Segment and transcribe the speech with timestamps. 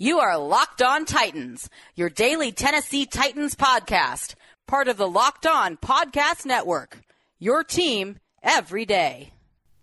[0.00, 4.36] You are Locked On Titans, your daily Tennessee Titans podcast,
[4.68, 7.00] part of the Locked On Podcast Network.
[7.40, 9.32] Your team every day.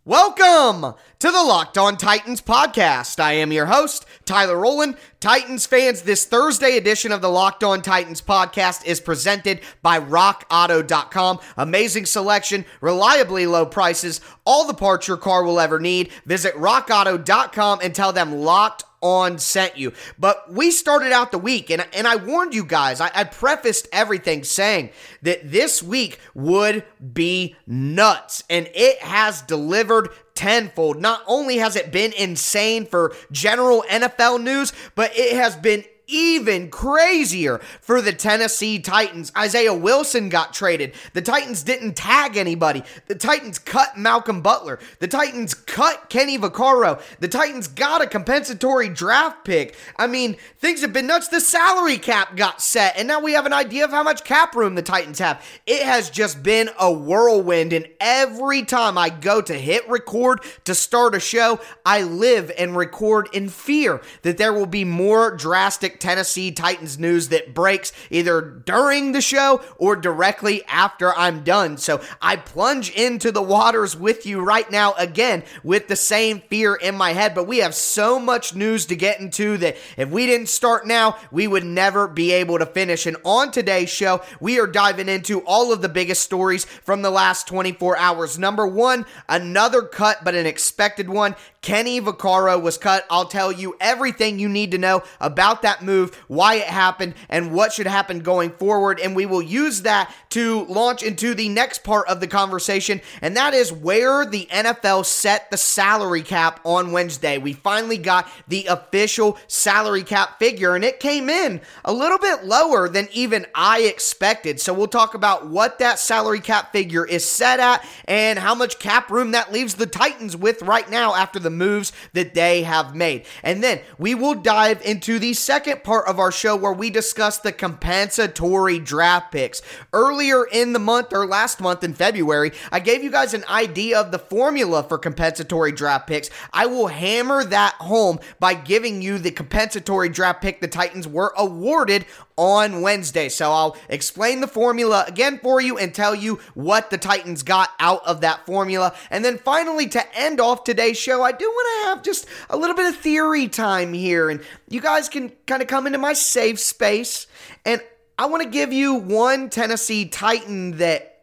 [0.06, 3.20] Welcome to the Locked On Titans podcast.
[3.20, 4.96] I am your host, Tyler Rowland.
[5.20, 11.40] Titans fans, this Thursday edition of the Locked On Titans podcast is presented by RockAuto.com.
[11.58, 16.10] Amazing selection, reliably low prices, all the parts your car will ever need.
[16.26, 19.94] Visit RockAuto.com and tell them Locked on sent you.
[20.18, 23.88] But we started out the week, and, and I warned you guys, I, I prefaced
[23.94, 24.90] everything saying
[25.22, 31.00] that this week would be nuts, and it has delivered tenfold.
[31.00, 36.70] Not only has it been insane for general NFL news, but it has been even
[36.70, 39.32] crazier for the Tennessee Titans.
[39.38, 40.94] Isaiah Wilson got traded.
[41.14, 42.84] The Titans didn't tag anybody.
[43.08, 44.80] The Titans cut Malcolm Butler.
[45.00, 47.02] The Titans cut Kenny Vaccaro.
[47.20, 49.76] The Titans got a compensatory draft pick.
[49.98, 51.28] I mean, things have been nuts.
[51.28, 54.56] The salary cap got set, and now we have an idea of how much cap
[54.56, 55.44] room the Titans have.
[55.66, 60.76] It has just been a whirlwind, and every time I go to hit record to
[60.76, 65.95] start a show, I live and record in fear that there will be more drastic
[66.00, 71.78] Tennessee Titans news that breaks either during the show or directly after I'm done.
[71.78, 76.76] So I plunge into the waters with you right now again with the same fear
[76.76, 77.36] in my head.
[77.36, 81.18] But we have so much news to get into that if we didn't start now,
[81.32, 83.06] we would never be able to finish.
[83.06, 87.12] And on today's show, we are diving into all of the biggest stories from the
[87.12, 88.38] last 24 hours.
[88.38, 91.36] Number one, another cut, but an expected one.
[91.66, 93.08] Kenny Vaccaro was cut.
[93.10, 97.52] I'll tell you everything you need to know about that move, why it happened, and
[97.52, 99.00] what should happen going forward.
[99.00, 103.36] And we will use that to launch into the next part of the conversation, and
[103.36, 107.40] that is where the NFL set the salary cap on Wednesday.
[107.40, 112.44] We finally got the official salary cap figure, and it came in a little bit
[112.44, 114.62] lower than even I expected.
[114.62, 118.78] So we'll talk about what that salary cap figure is set at and how much
[118.78, 122.96] cap room that leaves the Titans with right now after the moves that they have
[122.96, 123.26] made.
[123.44, 127.40] And then we will dive into the second part of our show where we discuss
[127.40, 129.62] the compensatory draft picks.
[129.94, 134.00] Earlier in the month or last month in February, I gave you guys an idea
[134.00, 136.30] of the formula for compensatory draft picks.
[136.54, 141.34] I will hammer that home by giving you the compensatory draft pick the Titans were
[141.38, 142.06] awarded
[142.38, 143.30] on Wednesday.
[143.30, 147.70] So I'll explain the formula again for you and tell you what the Titans got
[147.80, 148.94] out of that formula.
[149.10, 152.58] And then finally, to end off today's show, I do want to have just a
[152.58, 154.30] little bit of theory time here.
[154.30, 157.28] And you guys can kind of come into my safe space.
[157.66, 157.82] And
[158.18, 161.15] I want to give you one Tennessee Titan that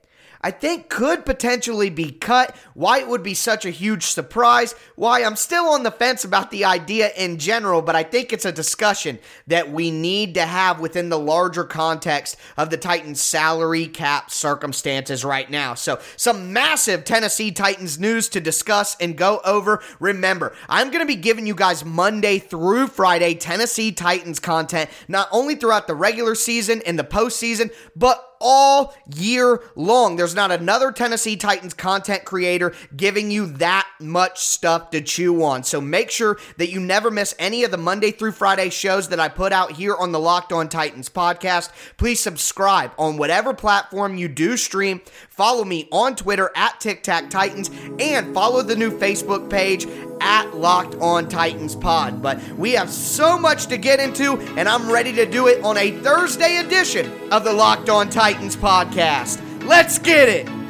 [0.44, 2.56] I think could potentially be cut.
[2.74, 4.74] Why it would be such a huge surprise.
[4.96, 8.44] Why I'm still on the fence about the idea in general, but I think it's
[8.44, 13.86] a discussion that we need to have within the larger context of the Titans salary
[13.86, 15.74] cap circumstances right now.
[15.74, 19.80] So, some massive Tennessee Titans news to discuss and go over.
[20.00, 25.28] Remember, I'm going to be giving you guys Monday through Friday Tennessee Titans content, not
[25.30, 30.16] only throughout the regular season and the postseason, but all year long.
[30.16, 35.62] There's not another Tennessee Titans content creator giving you that much stuff to chew on.
[35.62, 39.20] So make sure that you never miss any of the Monday through Friday shows that
[39.20, 41.70] I put out here on the Locked On Titans podcast.
[41.96, 45.00] Please subscribe on whatever platform you do stream.
[45.32, 49.86] Follow me on Twitter at Tic Tac Titans and follow the new Facebook page
[50.20, 52.20] at Locked On Titans Pod.
[52.20, 55.78] But we have so much to get into, and I'm ready to do it on
[55.78, 59.40] a Thursday edition of the Locked On Titans podcast.
[59.66, 60.61] Let's get it!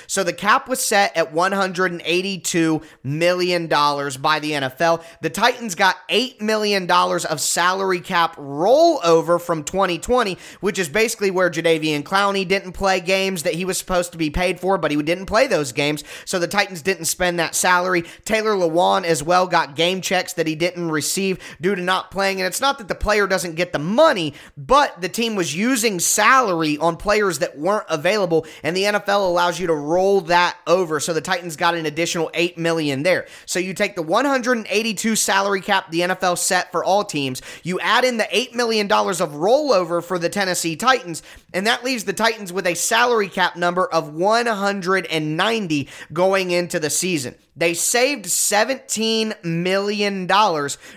[0.07, 3.69] So the cap was set at $182 million
[4.17, 5.03] by the NFL.
[5.21, 11.51] The Titans got $8 million of salary cap rollover from 2020, which is basically where
[11.51, 15.03] Jadeveon Clowney didn't play games that he was supposed to be paid for, but he
[15.03, 16.05] didn't play those games.
[16.25, 18.03] So the Titans didn't spend that salary.
[18.25, 22.41] Taylor Lewan as well got game checks that he didn't receive due to not playing.
[22.41, 25.99] And it's not that the player doesn't get the money, but the team was using
[26.01, 31.01] salary on players that weren't available, and the NFL allows you to roll that over.
[31.01, 33.27] So the Titans got an additional eight million there.
[33.47, 38.05] So you take the 182 salary cap the NFL set for all teams, you add
[38.05, 41.23] in the eight million dollars of rollover for the Tennessee Titans,
[41.55, 46.91] and that leaves the Titans with a salary cap number of 190 going into the
[46.91, 47.35] season.
[47.55, 50.27] They saved $17 million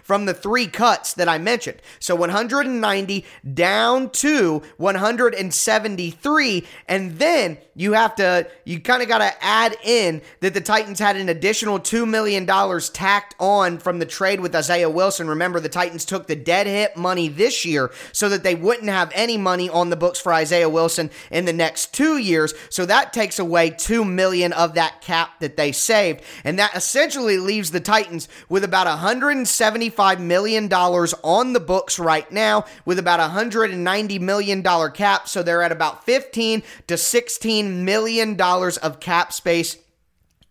[0.04, 1.82] from the three cuts that I mentioned.
[2.00, 6.68] So 190 down to 173.
[6.88, 11.00] And then you have to, you kind of got to add in that the Titans
[11.00, 12.46] had an additional $2 million
[12.96, 15.28] tacked on from the trade with Isaiah Wilson.
[15.28, 19.12] Remember, the Titans took the dead hit money this year so that they wouldn't have
[19.14, 22.54] any money on the books for Isaiah Wilson in the next two years.
[22.70, 26.22] So that takes away 2 million of that cap that they saved.
[26.46, 32.64] And that essentially leaves the Titans with about $175 million on the books right now,
[32.86, 34.64] with about $190 million
[34.94, 35.28] cap.
[35.28, 39.76] So they're at about 15 to 16 million dollars of cap space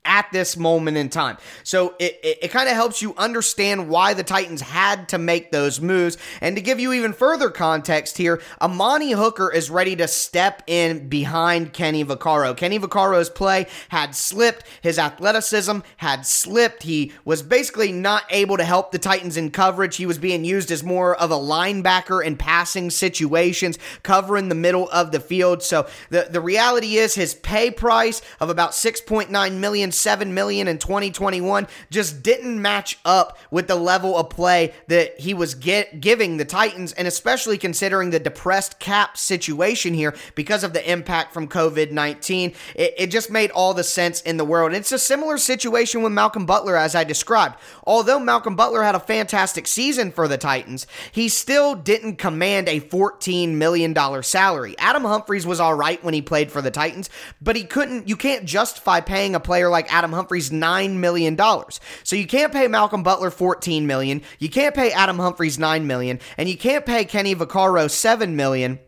[0.05, 1.39] at this moment in time.
[1.62, 5.51] So it, it, it kind of helps you understand why the Titans had to make
[5.51, 6.19] those moves.
[6.41, 11.09] And to give you even further context here, Amani Hooker is ready to step in
[11.09, 12.56] behind Kenny Vaccaro.
[12.56, 16.83] Kenny Vaccaro's play had slipped, his athleticism had slipped.
[16.83, 19.97] He was basically not able to help the Titans in coverage.
[19.97, 24.89] He was being used as more of a linebacker in passing situations, covering the middle
[24.91, 25.62] of the field.
[25.62, 30.79] So the, the reality is his pay price of about 6.9 million 7 million in
[30.79, 36.37] 2021 just didn't match up with the level of play that he was get, giving
[36.37, 41.49] the Titans and especially considering the depressed cap situation here because of the impact from
[41.49, 44.73] COVID-19 it, it just made all the sense in the world.
[44.73, 47.56] It's a similar situation with Malcolm Butler as I described.
[47.85, 52.81] Although Malcolm Butler had a fantastic season for the Titans he still didn't command a
[52.81, 54.75] 14 million dollar salary.
[54.79, 57.11] Adam Humphries was all right when he played for the Titans
[57.41, 61.39] but he couldn't you can't justify paying a player like like Adam Humphries $9 million.
[62.05, 66.21] So you can't pay Malcolm Butler 14 million, you can't pay Adam Humphries 9 million,
[66.39, 68.79] and you can't pay Kenny Vaccaro 7 million,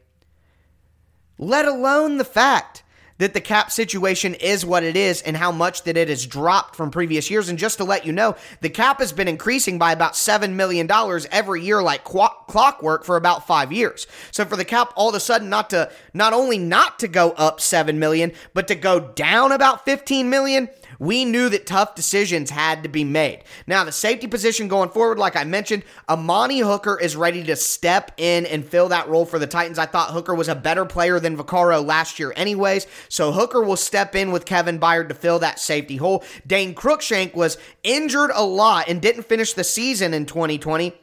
[1.39, 2.83] let alone the fact
[3.19, 6.77] that the cap situation is what it is and how much that it has dropped
[6.77, 7.49] from previous years.
[7.49, 10.91] And just to let you know, the cap has been increasing by about $7 million
[11.31, 14.07] every year, like clockwork for about five years.
[14.33, 17.31] So for the cap all of a sudden not to, not only not to go
[17.33, 22.51] up 7 million, but to go down about 15 million, we knew that tough decisions
[22.51, 23.45] had to be made.
[23.67, 28.13] Now, the safety position going forward, like I mentioned, Amani Hooker is ready to step
[28.17, 29.79] in and fill that role for the Titans.
[29.79, 32.87] I thought Hooker was a better player than Vaccaro last year, anyways.
[33.09, 36.25] So Hooker will step in with Kevin Byard to fill that safety hole.
[36.47, 40.95] Dane Cruikshank was injured a lot and didn't finish the season in 2020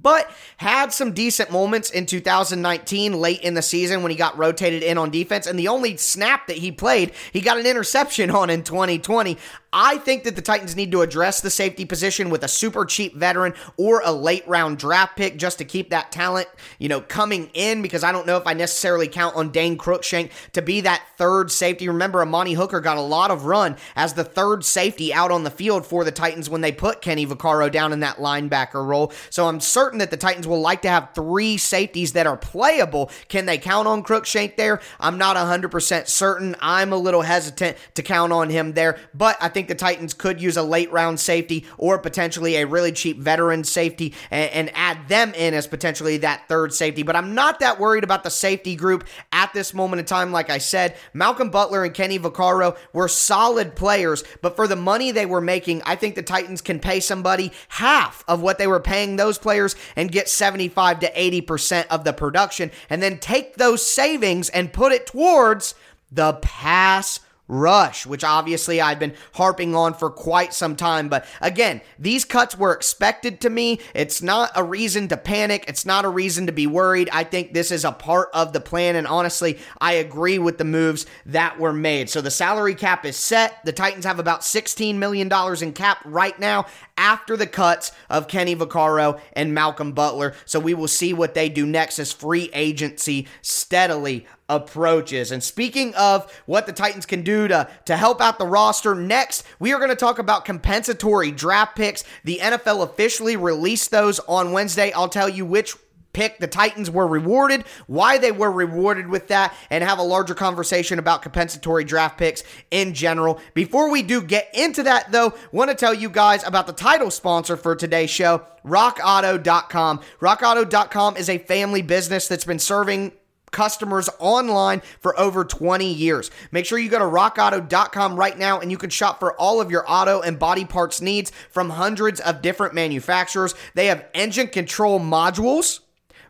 [0.00, 4.82] but had some decent moments in 2019 late in the season when he got rotated
[4.82, 5.46] in on defense.
[5.46, 9.36] And the only snap that he played, he got an interception on in 2020.
[9.72, 13.16] I think that the Titans need to address the safety position with a super cheap
[13.16, 16.48] veteran or a late round draft pick just to keep that talent,
[16.78, 20.30] you know, coming in because I don't know if I necessarily count on Dane Cruikshank
[20.52, 21.88] to be that third safety.
[21.88, 25.50] Remember, Amani Hooker got a lot of run as the third safety out on the
[25.50, 29.10] field for the Titans when they put Kenny Vaccaro down in that linebacker role.
[29.30, 33.10] So I'm certain that the Titans will like to have three safeties that are playable.
[33.28, 34.80] Can they count on Cruikshank there?
[35.00, 36.56] I'm not 100% certain.
[36.60, 40.12] I'm a little hesitant to count on him there, but I think think the Titans
[40.12, 44.70] could use a late round safety or potentially a really cheap veteran safety and, and
[44.74, 47.04] add them in as potentially that third safety.
[47.04, 50.32] But I'm not that worried about the safety group at this moment in time.
[50.32, 55.12] Like I said, Malcolm Butler and Kenny Vaccaro were solid players, but for the money
[55.12, 58.80] they were making, I think the Titans can pay somebody half of what they were
[58.80, 63.86] paying those players and get 75 to 80% of the production and then take those
[63.86, 65.76] savings and put it towards
[66.10, 67.20] the pass
[67.52, 71.08] rush, which obviously I've been harping on for quite some time.
[71.08, 73.78] But again, these cuts were expected to me.
[73.94, 75.66] It's not a reason to panic.
[75.68, 77.10] It's not a reason to be worried.
[77.12, 78.96] I think this is a part of the plan.
[78.96, 82.08] And honestly, I agree with the moves that were made.
[82.08, 83.62] So the salary cap is set.
[83.64, 85.30] The Titans have about $16 million
[85.62, 86.66] in cap right now
[87.02, 90.34] after the cuts of Kenny Vaccaro and Malcolm Butler.
[90.44, 95.32] So we will see what they do next as free agency steadily approaches.
[95.32, 99.44] And speaking of what the Titans can do to, to help out the roster, next
[99.58, 102.04] we are going to talk about compensatory draft picks.
[102.22, 104.92] The NFL officially released those on Wednesday.
[104.92, 105.74] I'll tell you which
[106.12, 110.34] pick the Titans were rewarded, why they were rewarded with that, and have a larger
[110.34, 113.40] conversation about compensatory draft picks in general.
[113.54, 117.10] Before we do get into that, though, want to tell you guys about the title
[117.10, 120.00] sponsor for today's show, rockauto.com.
[120.20, 123.12] Rockauto.com is a family business that's been serving
[123.52, 126.30] customers online for over 20 years.
[126.50, 129.70] Make sure you go to rockauto.com right now and you can shop for all of
[129.70, 133.54] your auto and body parts needs from hundreds of different manufacturers.
[133.74, 135.80] They have engine control modules,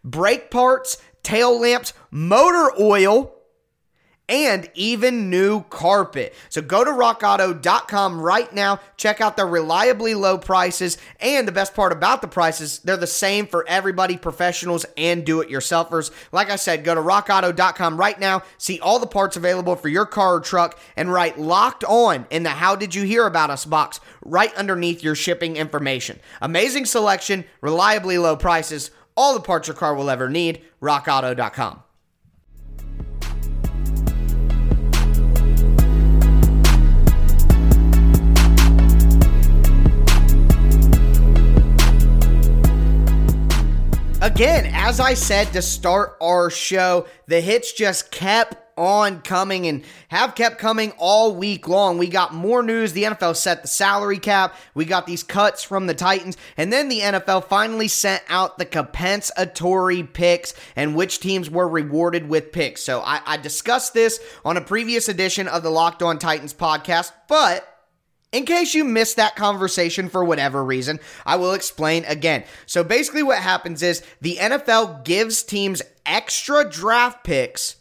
[0.05, 3.35] brake parts, tail lamps, motor oil,
[4.29, 6.33] and even new carpet.
[6.49, 11.75] So go to rockauto.com right now, check out the reliably low prices, and the best
[11.75, 16.11] part about the prices, they're the same for everybody, professionals and do it yourselfers.
[16.33, 20.07] Like I said, go to rockauto.com right now, see all the parts available for your
[20.07, 23.67] car or truck, and write locked on in the How Did You Hear About Us
[23.67, 26.21] box right underneath your shipping information.
[26.41, 30.63] Amazing selection, reliably low prices, all the parts your car will ever need.
[30.81, 31.83] RockAuto.com.
[44.23, 49.85] Again, as I said to start our show, the hits just kept on coming and
[50.09, 51.99] have kept coming all week long.
[51.99, 52.93] We got more news.
[52.93, 54.55] The NFL set the salary cap.
[54.75, 56.37] We got these cuts from the Titans.
[56.57, 62.29] And then the NFL finally sent out the compensatory picks and which teams were rewarded
[62.29, 62.83] with picks.
[62.83, 67.13] So I, I discussed this on a previous edition of the Locked On Titans podcast,
[67.29, 67.69] but
[68.33, 72.45] in case you missed that conversation for whatever reason, I will explain again.
[72.65, 77.77] So basically, what happens is the NFL gives teams extra draft picks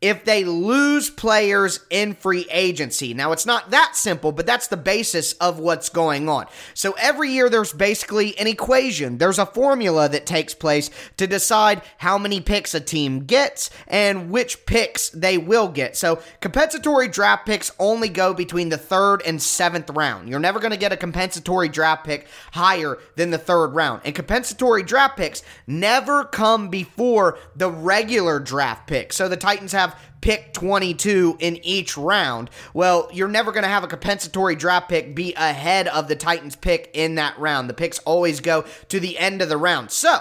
[0.00, 3.14] if they lose players in free agency.
[3.14, 6.46] Now, it's not that simple, but that's the basis of what's going on.
[6.74, 11.82] So every year there's basically an equation, there's a formula that takes place to decide
[11.98, 15.96] how many picks a team gets and which picks they will get.
[15.96, 20.28] So compensatory draft picks only go between the third and seventh round.
[20.28, 24.02] You're never going to get a compensatory draft pick higher than the third round.
[24.04, 29.12] And compensatory draft picks never come before the regular draft pick.
[29.12, 32.50] So the Titans have have pick 22 in each round.
[32.74, 36.56] Well, you're never going to have a compensatory draft pick be ahead of the Titans
[36.56, 37.68] pick in that round.
[37.68, 39.90] The picks always go to the end of the round.
[39.90, 40.18] So,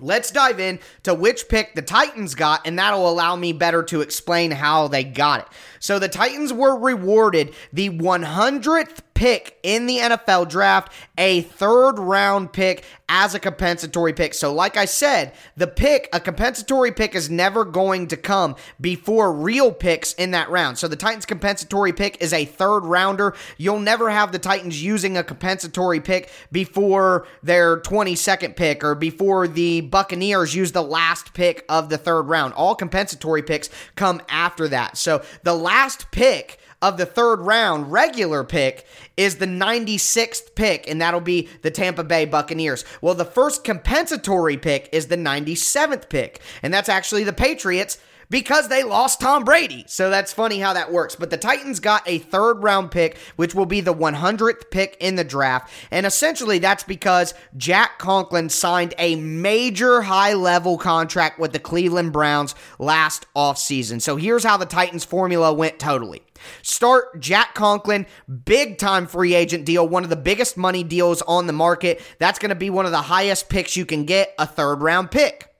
[0.00, 4.00] Let's dive in to which pick the Titans got, and that'll allow me better to
[4.00, 5.46] explain how they got it.
[5.84, 12.52] So the Titans were rewarded the 100th pick in the NFL draft, a third round
[12.52, 14.34] pick as a compensatory pick.
[14.34, 19.32] So, like I said, the pick, a compensatory pick, is never going to come before
[19.32, 20.78] real picks in that round.
[20.78, 23.34] So, the Titans' compensatory pick is a third rounder.
[23.56, 29.46] You'll never have the Titans using a compensatory pick before their 22nd pick or before
[29.46, 32.54] the Buccaneers use the last pick of the third round.
[32.54, 34.96] All compensatory picks come after that.
[34.96, 35.73] So, the last
[36.10, 41.70] pick of the third round regular pick is the 96th pick, and that'll be the
[41.70, 42.84] Tampa Bay Buccaneers.
[43.00, 47.98] Well, the first compensatory pick is the 97th pick, and that's actually the Patriots
[48.30, 49.84] because they lost Tom Brady.
[49.86, 51.16] So that's funny how that works.
[51.16, 55.16] But the Titans got a third round pick, which will be the 100th pick in
[55.16, 55.72] the draft.
[55.90, 62.12] And essentially, that's because Jack Conklin signed a major high level contract with the Cleveland
[62.12, 64.00] Browns last offseason.
[64.00, 66.22] So here's how the Titans formula went totally.
[66.62, 68.06] Start Jack Conklin,
[68.44, 72.02] big time free agent deal, one of the biggest money deals on the market.
[72.18, 75.10] That's going to be one of the highest picks you can get, a third round
[75.10, 75.53] pick.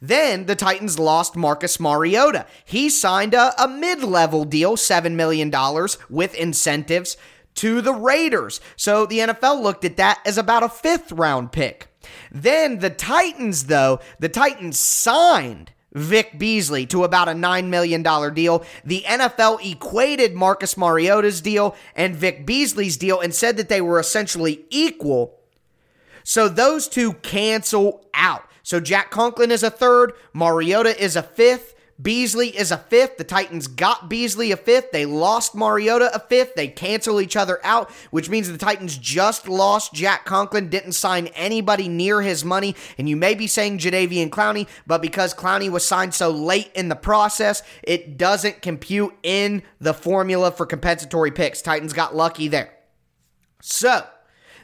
[0.00, 2.46] Then the Titans lost Marcus Mariota.
[2.64, 5.52] He signed a, a mid level deal, $7 million
[6.08, 7.16] with incentives
[7.56, 8.60] to the Raiders.
[8.76, 11.88] So the NFL looked at that as about a fifth round pick.
[12.30, 18.02] Then the Titans, though, the Titans signed Vic Beasley to about a $9 million
[18.34, 18.64] deal.
[18.84, 23.98] The NFL equated Marcus Mariota's deal and Vic Beasley's deal and said that they were
[23.98, 25.38] essentially equal.
[26.22, 28.44] So those two cancel out.
[28.68, 31.74] So Jack Conklin is a third, Mariota is a fifth.
[32.02, 33.16] Beasley is a fifth.
[33.16, 34.92] The Titans got Beasley a fifth.
[34.92, 36.54] They lost Mariota a fifth.
[36.54, 41.28] They cancel each other out, which means the Titans just lost Jack Conklin, didn't sign
[41.28, 42.76] anybody near his money.
[42.98, 46.90] And you may be saying Jadeveon Clowney, but because Clowney was signed so late in
[46.90, 51.62] the process, it doesn't compute in the formula for compensatory picks.
[51.62, 52.74] Titans got lucky there.
[53.62, 54.06] So,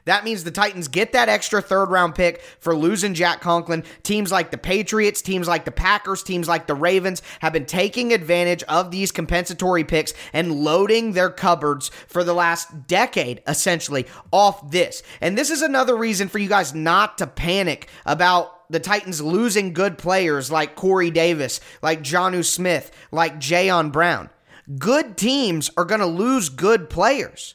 [0.05, 3.85] that means the Titans get that extra third round pick for losing Jack Conklin.
[4.03, 8.13] Teams like the Patriots, teams like the Packers, teams like the Ravens have been taking
[8.13, 14.71] advantage of these compensatory picks and loading their cupboards for the last decade, essentially, off
[14.71, 15.03] this.
[15.21, 19.73] And this is another reason for you guys not to panic about the Titans losing
[19.73, 24.31] good players like Corey Davis, like Jonnu Smith, like Jayon Brown.
[24.79, 27.55] Good teams are going to lose good players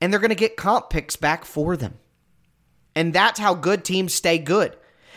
[0.00, 1.98] and they're going to get comp picks back for them.
[2.94, 4.76] And that's how good teams stay good.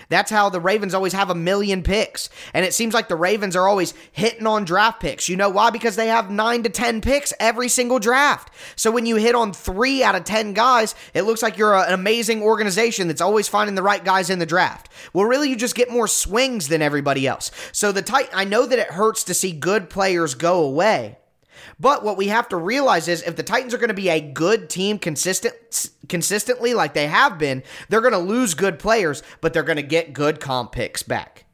[0.10, 2.30] That's how the Ravens always have a million picks.
[2.54, 5.30] And it seems like the Ravens are always hitting on draft picks.
[5.30, 5.70] You know why?
[5.70, 8.54] Because they have nine to 10 picks every single draft.
[8.75, 11.94] So when you hit on three out of 10 guys, it looks like you're an
[11.94, 14.90] amazing organization that's always finding the right guys in the draft.
[15.13, 17.52] Well, really, you just get more swings than everybody else.
[17.72, 21.18] So the tight, I know that it hurts to see good players go away.
[21.79, 24.22] But what we have to realize is if the Titans are going to be a
[24.22, 29.53] good team consistent consistently like they have been, they're going to lose good players, but
[29.53, 31.46] they're going to get good comp picks back.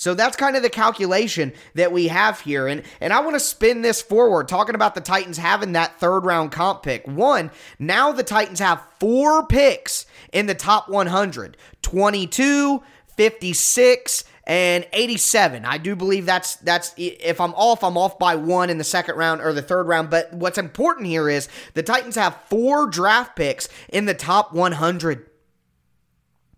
[0.00, 2.66] So that's kind of the calculation that we have here.
[2.66, 6.20] And and I want to spin this forward, talking about the Titans having that third
[6.20, 7.06] round comp pick.
[7.06, 12.82] One, now the Titans have four picks in the top 100 22,
[13.14, 15.64] 56, and 87.
[15.64, 19.16] I do believe that's that's if I'm off, I'm off by one in the second
[19.16, 20.10] round or the third round.
[20.10, 25.29] But what's important here is the Titans have four draft picks in the top 100.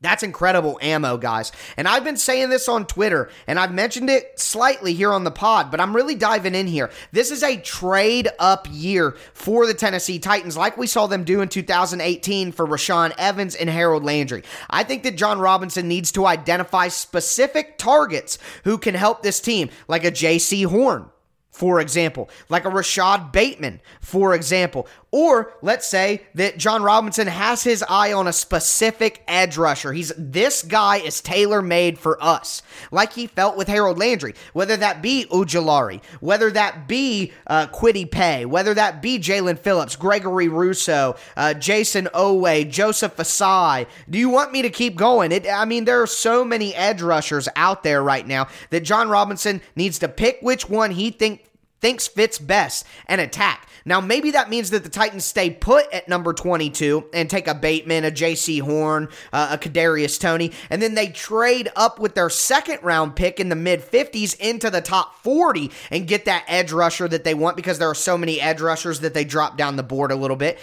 [0.02, 1.52] That's incredible ammo, guys.
[1.76, 5.30] And I've been saying this on Twitter, and I've mentioned it slightly here on the
[5.30, 6.90] pod, but I'm really diving in here.
[7.12, 11.40] This is a trade up year for the Tennessee Titans, like we saw them do
[11.40, 14.42] in 2018 for Rashaan Evans and Harold Landry.
[14.68, 19.70] I think that Jon Robinson needs to identify specific targets who can help this team,
[19.86, 21.08] like a Jaycee Horn
[21.52, 24.88] for example, like a Rashod Bateman, for example.
[25.12, 29.92] Or let's say that Jon Robinson has his eye on a specific edge rusher.
[29.92, 34.34] He's this guy is tailor made for us, like he felt with Harold Landry.
[34.54, 39.96] Whether that be Ojulari, whether that be uh, Kwity Paye, whether that be Jaelan Phillips,
[39.96, 43.86] Gregory Rousseau, uh, Jayson Oweh, Joseph Ossai.
[44.08, 45.30] Do you want me to keep going?
[45.30, 49.10] It, I mean, there are so many edge rushers out there right now that Jon
[49.10, 51.44] Robinson needs to pick which one he think
[51.82, 53.68] thinks fits best and attack.
[53.84, 57.54] Now, maybe that means that the Titans stay put at number 22 and take a
[57.54, 62.30] Bateman, a Jaycee Horn, uh, a Kadarius Toney, and then they trade up with their
[62.30, 66.72] second round pick in the mid 50s into the top 40 and get that edge
[66.72, 69.76] rusher that they want because there are so many edge rushers that they drop down
[69.76, 70.58] the board a little bit.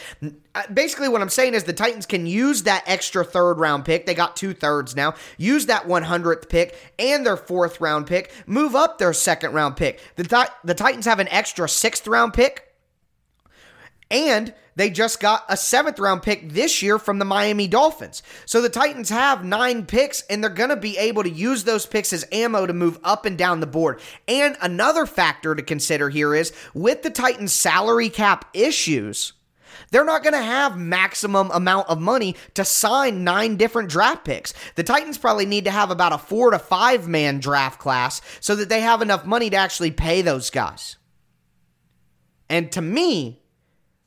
[0.55, 4.05] Uh, basically, what I'm saying is the Titans can use that extra third round pick.
[4.05, 5.13] They got two thirds now.
[5.37, 8.31] Use that 100th pick and their fourth round pick.
[8.47, 10.01] Move up their second round pick.
[10.15, 12.69] The, th- the Titans have an extra sixth round pick
[14.11, 18.23] and they just got a seventh round pick this year from the Miami Dolphins.
[18.45, 21.85] So the Titans have nine picks, and they're going to be able to use those
[21.85, 23.99] picks as ammo to move up and down the board.
[24.27, 29.33] And another factor to consider here is with the Titans' salary cap issues.
[29.91, 34.53] They're not going to have maximum amount of money to sign nine different draft picks.
[34.75, 38.55] The Titans probably need to have about a four to five man draft class so
[38.55, 40.95] that they have enough money to actually pay those guys.
[42.49, 43.41] And to me,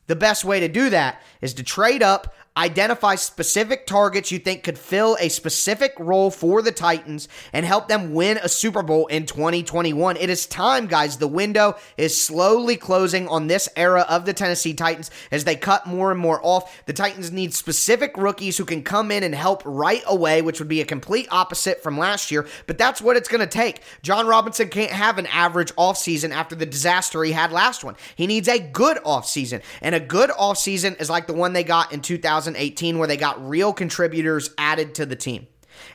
[0.07, 4.63] the best way to do that is to trade up Identify specific targets you think
[4.63, 9.07] could fill a specific role for the Titans and help them win a Super Bowl
[9.07, 10.19] in 2021.
[10.19, 11.17] It is time, guys.
[11.17, 15.87] The window is slowly closing on this era of the Tennessee Titans as they cut
[15.87, 16.83] more and more off.
[16.85, 20.69] The Titans need specific rookies who can come in and help right away, which would
[20.69, 23.81] be a complete opposite from last year, but that's what it's going to take.
[24.03, 27.97] Jon Robinson can't have an average offseason after the disaster he had last one.
[28.15, 31.95] He needs a good offseason, and a good offseason is like the one they got
[31.95, 32.42] in 2000.
[32.45, 35.47] 2018 where they got real contributors added to the team.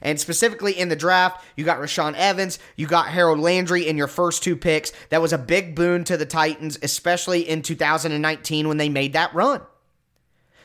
[0.02, 4.08] And specifically in the draft, you got Rashaan Evans, you got Harold Landry in your
[4.08, 4.92] first two picks.
[5.10, 9.34] That was a big boon to the Titans, especially in 2019 when they made that
[9.34, 9.62] run.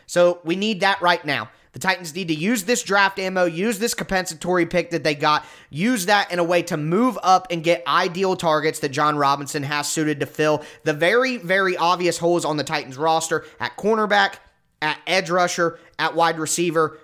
[0.06, 1.50] So we need that right now.
[1.72, 5.46] The Titans need to use this draft ammo, use this compensatory pick that they got,
[5.70, 9.62] use that in a way to move up and get ideal targets that Jon Robinson
[9.62, 14.34] has suited to fill the very, very obvious holes on the Titans roster at cornerback,
[14.82, 16.98] at edge rusher, at wide receiver,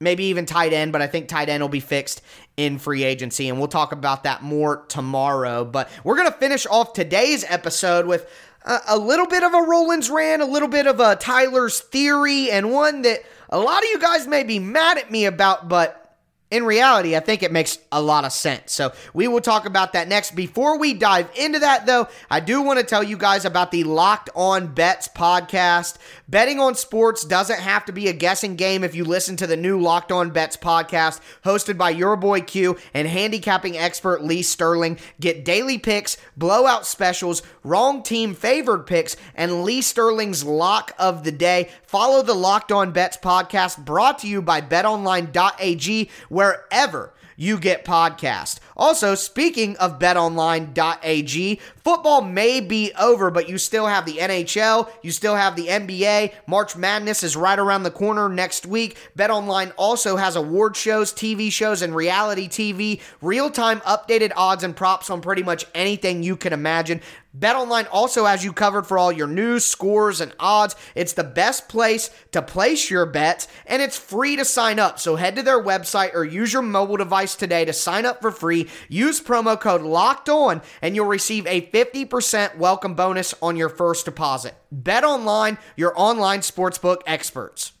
[0.00, 2.22] maybe even tight end, but I think tight end will be fixed
[2.56, 5.64] in free agency, and we'll talk about that more tomorrow.
[5.64, 8.28] But we're going to finish off today's episode with
[8.64, 12.50] a, a little bit of a Rowland's rant, a little bit of a Tyler's theory,
[12.50, 13.20] and one that
[13.50, 16.08] a lot of you guys may be mad at me about, but
[16.50, 18.72] in reality, I think it makes a lot of sense.
[18.72, 20.34] So we will talk about that next.
[20.34, 23.84] Before we dive into that, though, I do want to tell you guys about the
[23.84, 25.98] Locked On Bets podcast.
[26.30, 29.56] Betting on sports doesn't have to be a guessing game if you listen to the
[29.56, 34.98] new Locked On Bets podcast hosted by your boy Q and handicapping expert Lee Sterling.
[35.18, 41.32] Get daily picks, blowout specials, wrong team favored picks, and Lee Sterling's lock of the
[41.32, 41.70] day.
[41.86, 48.58] Follow the Locked On Bets podcast brought to you by betonline.ag wherever you get podcast.
[48.78, 55.10] Also, speaking of betonline.ag, football may be over, but you still have the NHL, you
[55.10, 56.32] still have the NBA.
[56.46, 58.96] March Madness is right around the corner next week.
[59.18, 64.76] BetOnline also has award shows, TV shows, and reality TV, real time updated odds and
[64.76, 67.00] props on pretty much anything you can imagine.
[67.38, 70.74] BetOnline also has you covered for all your news, scores, and odds.
[70.94, 74.98] It's the best place to place your bets, and it's free to sign up.
[74.98, 78.30] So head to their website or use your mobile device today to sign up for
[78.30, 78.67] free.
[78.88, 84.04] Use promo code LOCKED ON, and you'll receive a 50% welcome bonus on your first
[84.04, 84.54] deposit.
[84.70, 87.72] Bet online, your online sportsbook experts.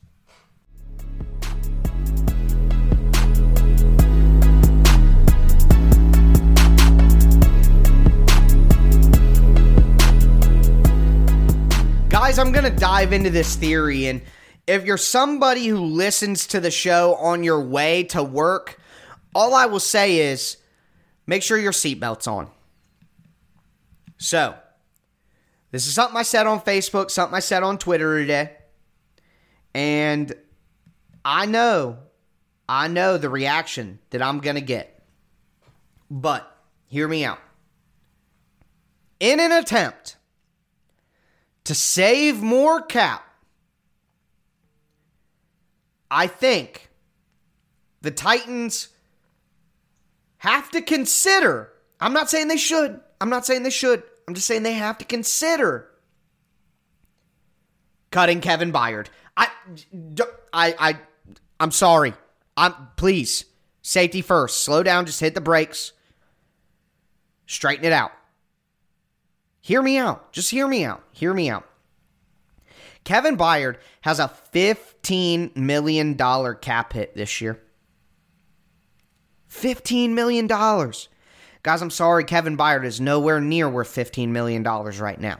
[12.08, 14.06] Guys, I'm going to dive into this theory.
[14.06, 14.20] And
[14.66, 18.78] if you're somebody who listens to the show on your way to work,
[19.34, 20.58] all I will say is
[21.28, 22.50] make sure your seatbelt's on.
[24.16, 24.56] So,
[25.70, 28.56] this is something I said on Facebook, something I said on Twitter today.
[29.74, 30.32] And
[31.24, 31.98] I know,
[32.68, 35.04] I know the reaction that I'm going to get.
[36.10, 36.50] But
[36.88, 37.38] hear me out.
[39.20, 40.16] In an attempt
[41.64, 43.24] to save more cap,
[46.10, 46.88] I think
[48.00, 48.88] the Titans
[50.38, 51.72] have to consider.
[52.00, 53.00] I'm not saying they should.
[53.20, 54.02] I'm not saying they should.
[54.26, 55.88] I'm just saying they have to consider
[58.10, 59.06] cutting Kevin Byard.
[59.36, 59.48] I,
[60.52, 60.98] I, I,
[61.60, 62.14] I'm sorry.
[62.56, 63.44] I'm please
[63.82, 64.62] safety first.
[64.62, 65.06] Slow down.
[65.06, 65.92] Just hit the brakes.
[67.46, 68.12] Straighten it out.
[69.60, 70.32] Hear me out.
[70.32, 71.02] Just hear me out.
[71.12, 71.66] Hear me out.
[73.04, 77.60] Kevin Byard has a $15 million cap hit this year.
[79.50, 80.46] $15 million.
[80.46, 85.38] Guys, I'm sorry, Kevin Byard is nowhere near worth $15 million right now.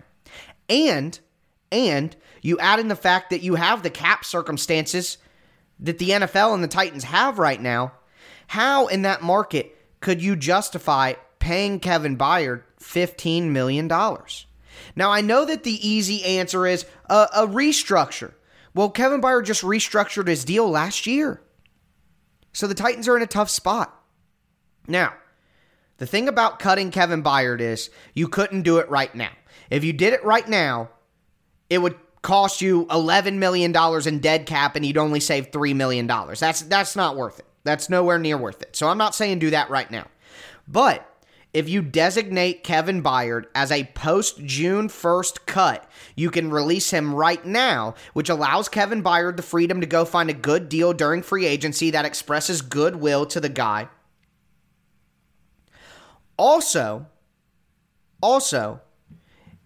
[0.69, 1.19] And,
[1.73, 5.19] and you add in the fact that you have the cap circumstances
[5.81, 7.93] that the NFL and the Titans have right now.
[8.49, 13.89] How in that market could you justify paying Kevin Byard $15 million.
[13.89, 18.33] Now, I know that the easy answer is a, a restructure.
[18.75, 21.41] Well, Kevin Byard just restructured his deal last year.
[22.53, 23.95] So the Titans are in a tough spot.
[24.89, 25.15] Now,
[25.99, 29.31] the thing about cutting Kevin Byard is you couldn't do it right now.
[29.71, 30.89] If you did it right now,
[31.69, 33.75] it would cost you $11 million
[34.07, 36.07] in dead cap and you'd only save $3 million.
[36.07, 37.47] That's that's not worth it.
[37.65, 38.75] That's nowhere near worth it.
[38.77, 40.07] So I'm not saying do that right now.
[40.67, 41.05] But
[41.53, 47.15] if you designate Kevin Byard as a post June 1st cut, you can release him
[47.15, 51.23] right now, which allows Kevin Byard the freedom to go find a good deal during
[51.23, 53.89] free agency that expresses goodwill to the guy.
[56.39, 57.07] Also,
[58.23, 58.81] also,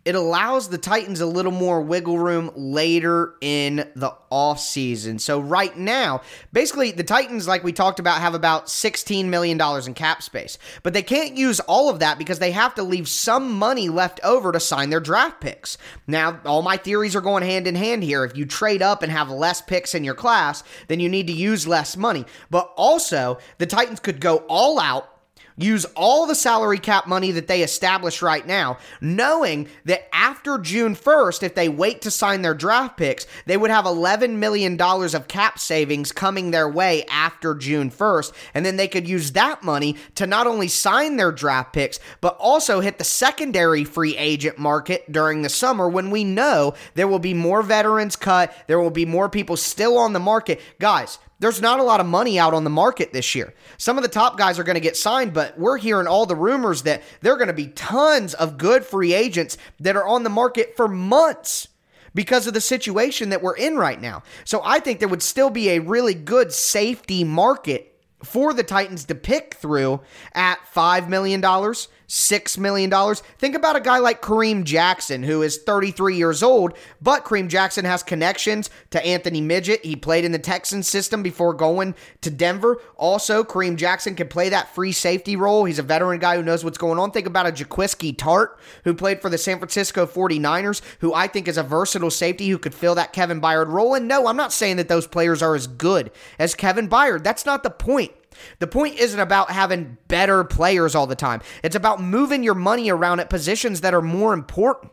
[0.04, 5.20] it allows the Titans a little more wiggle room later in the offseason.
[5.20, 9.94] So, right now, basically, the Titans, like we talked about, have about $16 million in
[9.94, 10.58] cap space.
[10.82, 14.18] But they can't use all of that because they have to leave some money left
[14.24, 15.78] over to sign their draft picks.
[16.08, 18.24] Now, all my theories are going hand in hand here.
[18.24, 21.32] If you trade up and have less picks in your class, then you need to
[21.32, 22.24] use less money.
[22.50, 25.11] But also, the Titans could go all out
[25.56, 30.94] use all the salary cap money that they establish right now, knowing that after June
[30.94, 35.28] 1st, if they wait to sign their draft picks, they would have $11 million of
[35.28, 38.32] cap savings coming their way after June 1st.
[38.54, 42.36] And then they could use that money to not only sign their draft picks, but
[42.38, 47.18] also hit the secondary free agent market during the summer when we know there will
[47.18, 50.60] be more veterans cut, there will be more people still on the market.
[50.78, 53.52] Guys, there's not a lot of money out on the market this year.
[53.76, 56.36] Some of the top guys are going to get signed, but we're hearing all the
[56.36, 60.22] rumors that there are going to be tons of good free agents that are on
[60.22, 61.66] the market for months
[62.14, 64.22] because of the situation that we're in right now.
[64.44, 67.91] So I think there would still be a really good safety market
[68.24, 70.00] for the Titans to pick through
[70.34, 73.14] at $5 million, $6 million.
[73.38, 77.84] Think about a guy like Kareem Jackson, who is 33 years old, but Kareem Jackson
[77.84, 79.84] has connections to Anthony Midget.
[79.84, 82.80] He played in the Texans system before going to Denver.
[82.96, 85.64] Also, Kareem Jackson can play that free safety role.
[85.64, 87.10] He's a veteran guy who knows what's going on.
[87.10, 91.48] Think about a Jaquiski Tartt, who played for the San Francisco 49ers, who I think
[91.48, 93.94] is a versatile safety who could fill that Kevin Byard role.
[93.94, 97.24] And no, I'm not saying that those players are as good as Kevin Byard.
[97.24, 98.11] That's not the point.
[98.58, 101.42] The point isn't about having better players all the time.
[101.62, 104.92] It's about moving your money around at positions that are more important.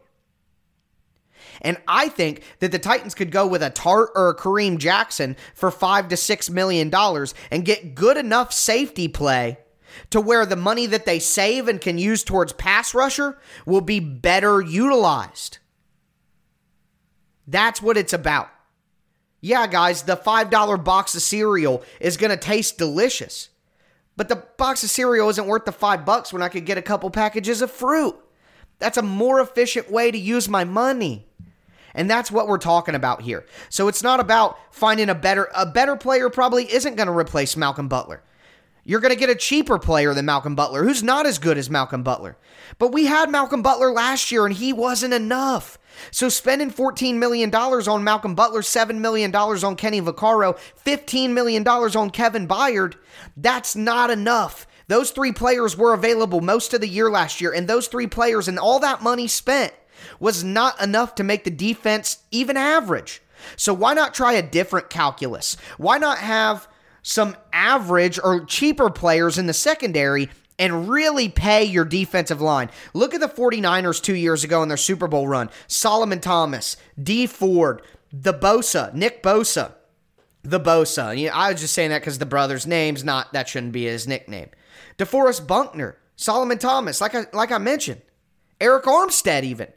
[1.61, 5.35] And I think that the Titans could go with a Tartt or a Kareem Jackson
[5.53, 9.59] for five to six million dollars and get good enough safety play
[10.09, 13.99] to where the money that they save and can use towards pass rusher will be
[13.99, 15.57] better utilized.
[17.47, 18.49] That's what it's about.
[19.41, 23.49] Yeah, guys, the $5 box of cereal is going to taste delicious.
[24.17, 26.81] But the box of cereal isn't worth the 5 bucks when I could get a
[26.81, 28.15] couple packages of fruit.
[28.79, 31.25] That's a more efficient way to use my money.
[31.93, 33.45] And that's what we're talking about here.
[33.69, 37.57] So it's not about finding a better a better player probably isn't going to replace
[37.57, 38.21] Malcolm Butler.
[38.83, 41.69] You're going to get a cheaper player than Malcolm Butler who's not as good as
[41.69, 42.37] Malcolm Butler.
[42.77, 45.77] But we had Malcolm Butler last year and he wasn't enough.
[46.11, 52.09] So spending $14 million on Malcolm Butler, $7 million on Kenny Vaccaro, $15 million on
[52.09, 52.95] Kevin Byard,
[53.35, 54.65] that's not enough.
[54.87, 58.47] Those three players were available most of the year last year, and those three players
[58.47, 59.71] and all that money spent
[60.19, 63.21] was not enough to make the defense even average.
[63.55, 65.57] So why not try a different calculus?
[65.77, 66.67] Why not have
[67.01, 72.69] some average or cheaper players in the secondary and really pay your defensive line.
[72.93, 75.49] Look at the 49ers two years ago in their Super Bowl run.
[75.67, 77.81] Solomon Thomas, Dee Ford,
[78.11, 79.73] the Bosa, Nick Bosa,
[80.43, 81.29] the Bosa.
[81.31, 84.49] I was just saying that because the brother's name's not, that shouldn't be his nickname.
[84.97, 88.01] DeForest Buckner, Solomon Thomas, like I, like I mentioned,
[88.59, 89.69] Arik Armstead even.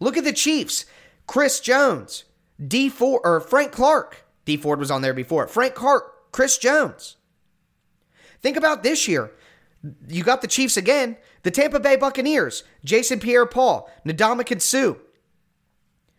[0.00, 0.84] Look at the Chiefs.
[1.28, 2.24] Chris Jones,
[2.64, 4.24] Dee Ford, or Frank Clark.
[4.44, 5.46] Dee Ford was on there before.
[5.46, 7.16] Frank Clark, Chris Jones.
[8.40, 9.30] Think about this year
[10.08, 14.94] you got the Chiefs again, the Tampa Bay Buccaneers, Jason Pierre Paul, Ndamukong Suh,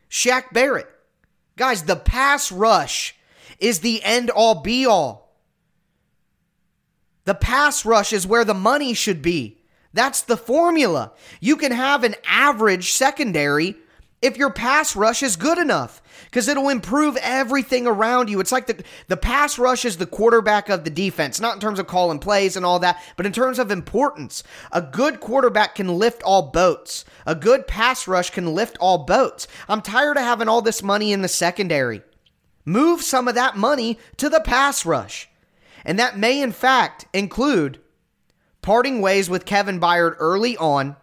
[0.09, 0.87] Shaq Barrett.
[1.55, 3.15] Guys, the pass rush
[3.59, 5.37] is the end all be all.
[7.25, 9.59] The pass rush is where the money should be.
[9.93, 11.13] That's the formula.
[11.39, 13.75] You can have an average secondary
[14.23, 18.39] if your pass rush is good enough because it'll improve everything around you.
[18.39, 21.77] It's like the the pass rush is the quarterback of the defense, not in terms
[21.77, 24.41] of calling plays and all that, but in terms of importance.
[24.71, 27.03] A good quarterback can lift all boats.
[27.25, 29.47] A good pass rush can lift all boats.
[29.67, 32.01] I'm tired of having all this money in the secondary.
[32.65, 35.29] Move some of that money to the pass rush.
[35.83, 37.79] And that may in fact include
[38.61, 40.95] parting ways with Kevin Byard early on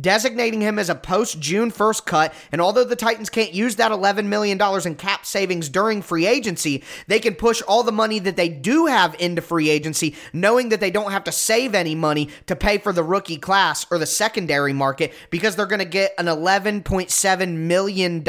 [0.00, 2.34] designating him as a post June 1st cut.
[2.52, 6.82] And although the Titans can't use that $11 million in cap savings during free agency,
[7.06, 10.80] they can push all the money that they do have into free agency, knowing that
[10.80, 14.06] they don't have to save any money to pay for the rookie class or the
[14.06, 18.22] secondary market because they're going to get an $11.7 million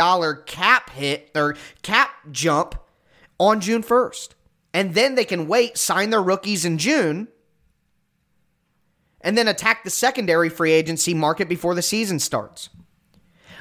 [0.45, 2.75] cap hit or cap jump
[3.39, 4.29] on June 1st.
[4.73, 7.29] And then they can wait, sign their rookies in June
[9.21, 12.69] and then attack the secondary free agency market before the season starts.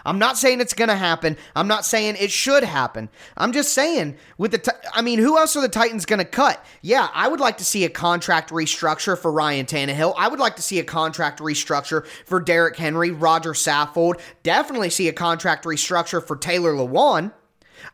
[0.07, 1.37] I'm not saying it's going to happen.
[1.57, 3.09] I'm not saying it should happen.
[3.37, 6.25] I'm just saying with the t- I mean, who else are the Titans going to
[6.25, 6.65] cut?
[6.81, 10.15] Yeah, I would like to see a contract restructure for Ryan Tannehill.
[10.17, 14.21] I would like to see a contract restructure for Derrick Henry, Roger Saffold.
[14.45, 17.33] Definitely see a contract restructure for Taylor Lewan.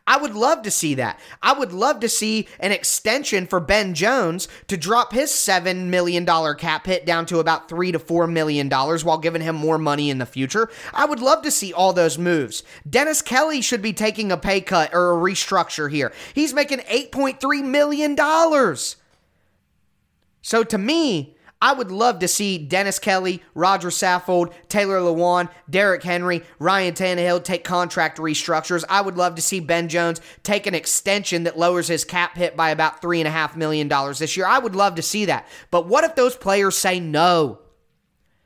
[0.05, 1.17] I would love to see that.
[1.41, 6.25] I would love to see an extension for Ben Jones to drop his $7 million
[6.57, 10.17] cap hit down to about 3 to $4 million while giving him more money in
[10.17, 10.69] the future.
[10.93, 12.63] I would love to see all those moves.
[12.89, 16.11] Dennis Kelly should be taking a pay cut or a restructure here.
[16.33, 18.17] He's making $8.3 million.
[20.41, 26.03] So to me, I would love to see Dennis Kelly, Roger Saffold, Taylor Lewan, Derrick
[26.03, 28.83] Henry, Ryan Tannehill take contract restructures.
[28.89, 32.57] I would love to see Ben Jones take an extension that lowers his cap hit
[32.57, 34.45] by about $3.5 million this year.
[34.45, 35.47] I would love to see that.
[35.71, 37.59] But what if those players say no?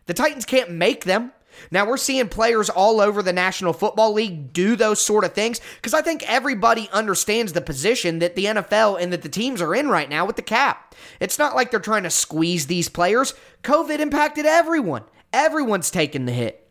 [0.06, 1.32] The Titans can't make them.
[1.72, 5.60] Now we're seeing players all over the National Football League do those sort of things
[5.76, 9.76] because I think everybody understands the position that the NFL and that the teams are
[9.76, 10.96] in right now with the cap.
[11.20, 13.34] It's not like they're trying to squeeze these players.
[13.64, 15.04] COVID impacted everyone.
[15.34, 16.68] Everyone's taking the hit.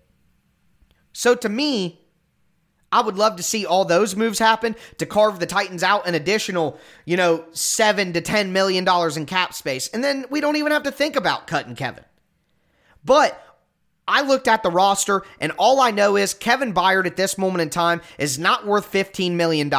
[1.12, 2.06] So to me,
[2.92, 6.14] I would love to see all those moves happen to carve the Titans out an
[6.14, 9.88] additional, you know, 7 to 10 million dollars in cap space.
[9.88, 12.04] And then we don't even have to think about cutting Kevin.
[13.04, 13.40] But
[14.08, 17.62] I looked at the roster, and all I know is Kevin Byard at this moment
[17.62, 19.72] in time is not worth $15 million.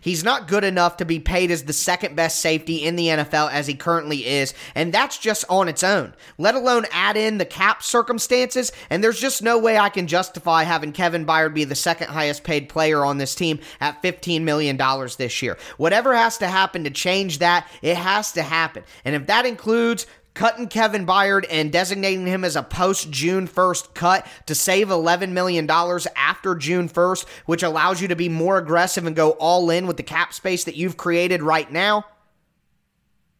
[0.00, 3.50] He's not good enough to be paid as the second best safety in the NFL
[3.50, 7.44] as he currently is, and that's just on its own, let alone add in the
[7.44, 8.70] cap circumstances.
[8.90, 12.44] And there's just no way I can justify having Kevin Byard be the second highest
[12.44, 14.76] paid player on this team at $15 million
[15.16, 15.56] this year.
[15.78, 18.84] Whatever has to happen to change that, it has to happen.
[19.04, 20.06] And if that includes
[20.40, 25.32] cutting Kevin Byard and designating him as a post June 1st cut to save $11
[25.32, 29.86] million after June 1st, which allows you to be more aggressive and go all in
[29.86, 32.06] with the cap space that you've created right now,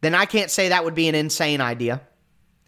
[0.03, 2.03] then I can't say that would be an insane idea.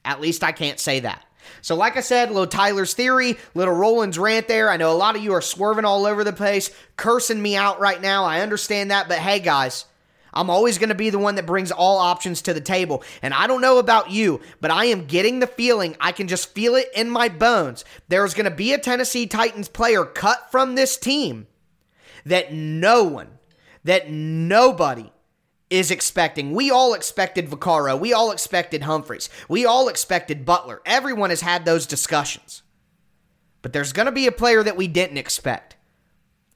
[0.03, 1.23] At least I can't say that.
[1.61, 4.71] So, like I said, little Tyler's theory, little Rowland's rant there.
[4.71, 7.81] I know a lot of you are swerving all over the place, cursing me out
[7.81, 8.25] right now.
[8.25, 9.85] I understand that, but hey, guys,
[10.33, 13.03] I'm always going to be the one that brings all options to the table.
[13.21, 16.55] And I don't know about you, but I am getting the feeling, I can just
[16.55, 17.85] feel it in my bones.
[18.09, 21.47] There's going to be a Tennessee Titans player cut from this team
[22.25, 23.39] that no one,
[23.85, 25.13] that nobody
[25.69, 26.53] is expecting.
[26.53, 27.99] We all expected Vaccaro.
[27.99, 29.31] We all expected Humphries.
[29.49, 30.83] We all expected Butler.
[30.85, 32.63] Everyone has had those discussions.
[33.63, 35.77] But there's going to be a player that we didn't expect.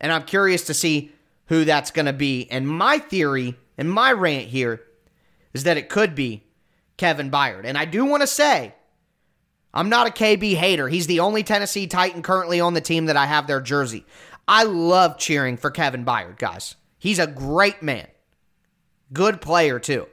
[0.00, 1.12] And I'm curious to see
[1.46, 2.46] who that's going to be.
[2.50, 4.82] And my theory and my rant here
[5.52, 6.44] is that it could be
[6.96, 7.64] Kevin Byard.
[7.64, 8.74] And I do want to say,
[9.72, 10.88] I'm not a KB hater.
[10.88, 14.06] He's the only Tennessee Titan currently on the team that I have their jersey.
[14.48, 16.76] I love cheering for Kevin Byard, guys.
[16.98, 18.06] He's a great man.
[19.12, 20.06] Good player, too.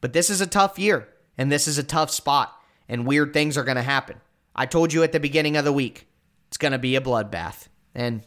[0.00, 2.54] But this is a tough year, and this is a tough spot,
[2.88, 4.20] and weird things are going to happen.
[4.54, 6.06] I told you at the beginning of the week,
[6.48, 8.22] it's going to be a bloodbath, and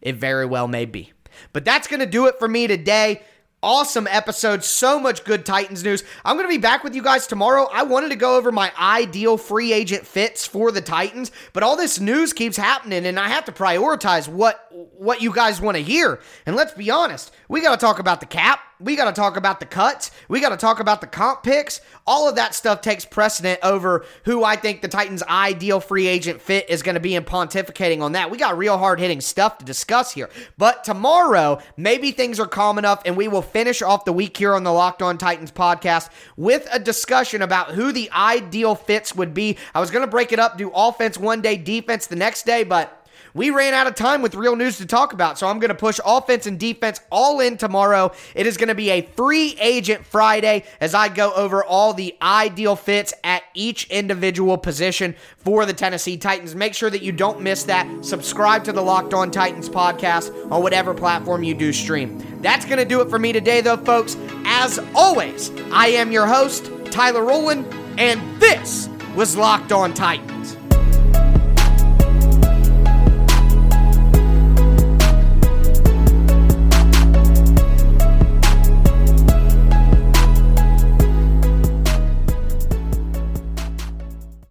[0.00, 1.12] it very well may be.
[1.52, 3.22] But that's going to do it for me today.
[3.64, 4.64] Awesome episode.
[4.64, 6.02] So much good Titans news.
[6.24, 7.68] I'm going to be back with you guys tomorrow.
[7.72, 11.76] I wanted to go over my ideal free agent fits for the Titans, but all
[11.76, 14.66] this news keeps happening and I have to prioritize what
[14.98, 16.20] what you guys want to hear.
[16.44, 18.58] And let's be honest, we got to talk about the cap.
[18.82, 20.10] We got to talk about the cuts.
[20.28, 21.80] We got to talk about the comp picks.
[22.06, 26.40] All of that stuff takes precedent over who I think the Titans' ideal free agent
[26.40, 28.30] fit is going to be in pontificating on that.
[28.30, 30.28] We got real hard hitting stuff to discuss here.
[30.58, 34.54] But tomorrow, maybe things are calm enough and we will finish off the week here
[34.54, 39.32] on the Locked On Titans podcast with a discussion about who the ideal fits would
[39.32, 39.58] be.
[39.74, 42.64] I was going to break it up, do offense one day, defense the next day,
[42.64, 43.01] but
[43.34, 45.74] we ran out of time with real news to talk about, so I'm going to
[45.74, 48.12] push offense and defense all in tomorrow.
[48.34, 52.14] It is going to be a free agent Friday as I go over all the
[52.20, 56.54] ideal fits at each individual position for the Tennessee Titans.
[56.54, 58.04] Make sure that you don't miss that.
[58.04, 62.22] Subscribe to the Locked On Titans podcast on whatever platform you do stream.
[62.42, 64.16] That's going to do it for me today, though, folks.
[64.44, 67.66] As always, I am your host, Tyler Rowland,
[67.98, 70.51] and this was Locked On Titans.